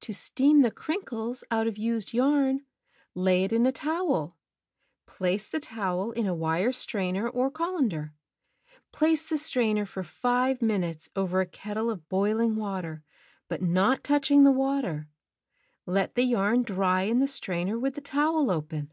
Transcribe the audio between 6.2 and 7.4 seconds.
a wire strainer